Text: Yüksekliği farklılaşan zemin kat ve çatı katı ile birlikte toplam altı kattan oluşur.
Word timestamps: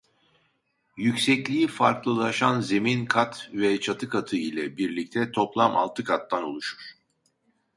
Yüksekliği 0.97 1.67
farklılaşan 1.67 2.61
zemin 2.61 3.05
kat 3.05 3.49
ve 3.53 3.79
çatı 3.81 4.09
katı 4.09 4.35
ile 4.37 4.77
birlikte 4.77 5.31
toplam 5.31 5.77
altı 5.77 6.03
kattan 6.03 6.43
oluşur. 6.43 6.81